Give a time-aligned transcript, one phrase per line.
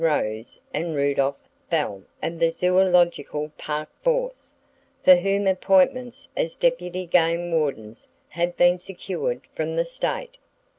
[0.03, 1.37] Rose and Rudolph
[1.69, 4.51] Bell of the Zoological Park force,
[5.05, 10.39] for whom appointments as deputy game wardens had been secured from the State.